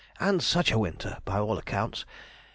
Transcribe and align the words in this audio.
And 0.19 0.41
such 0.41 0.71
a 0.71 0.79
winter! 0.79 1.19
by 1.25 1.37
all 1.37 1.59
accounts. 1.59 2.05